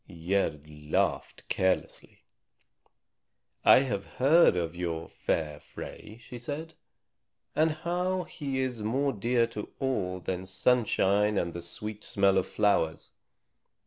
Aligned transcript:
Gerd 0.09 0.67
laughed 0.67 1.47
carelessly. 1.47 2.23
"I 3.63 3.81
have 3.81 4.07
heard 4.17 4.55
of 4.57 4.75
your 4.75 5.07
fair 5.07 5.59
Frey," 5.59 6.17
she 6.19 6.39
said, 6.39 6.73
"and 7.55 7.69
how 7.69 8.23
he 8.23 8.61
is 8.61 8.81
more 8.81 9.13
dear 9.13 9.45
to 9.53 9.69
all 9.79 10.19
than 10.19 10.47
sunshine 10.47 11.37
and 11.37 11.53
the 11.53 11.61
sweet 11.61 12.03
smell 12.03 12.39
of 12.39 12.47
flowers. 12.47 13.11